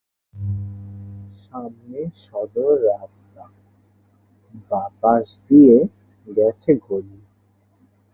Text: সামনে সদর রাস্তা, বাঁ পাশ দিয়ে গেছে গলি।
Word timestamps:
সামনে 1.43 1.99
সদর 2.23 2.71
রাস্তা, 2.89 3.43
বাঁ 4.69 4.89
পাশ 5.01 5.25
দিয়ে 5.47 5.77
গেছে 6.27 6.71
গলি। 6.87 7.19